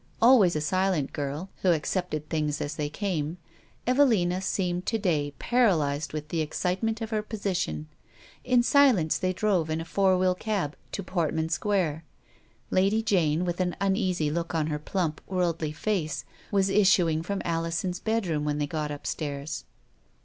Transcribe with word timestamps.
Always 0.19 0.55
a 0.55 0.61
silent 0.61 1.13
girl, 1.13 1.51
who 1.61 1.71
accepted 1.71 2.27
things 2.27 2.59
as 2.59 2.75
they 2.75 2.89
came, 2.89 3.37
Evelina 3.85 4.41
seemed• 4.41 4.81
to 4.85 4.97
day 4.97 5.31
paralised 5.37 6.11
with 6.11 6.29
the 6.29 6.41
excitement 6.41 7.01
of 7.01 7.11
her 7.11 7.21
position. 7.21 7.87
In 8.43 8.63
silence 8.63 9.19
they 9.19 9.31
drove 9.31 9.69
in 9.69 9.79
a 9.79 9.85
four 9.85 10.17
wheel 10.17 10.33
cab 10.33 10.75
to 10.93 11.03
Portman 11.03 11.49
Square. 11.49 12.03
Lady 12.71 13.03
Jane, 13.03 13.45
with 13.45 13.59
an 13.61 13.75
uneasy 13.79 14.31
look 14.31 14.55
on 14.55 14.65
her 14.73 14.79
plump, 14.79 15.21
worldly 15.27 15.71
face, 15.71 16.25
was 16.49 16.67
issuing 16.71 17.21
from 17.21 17.39
Alison's 17.45 17.99
bed 17.99 18.25
room 18.25 18.43
when 18.43 18.57
they 18.57 18.65
got 18.65 18.89
upstairs. 18.89 19.65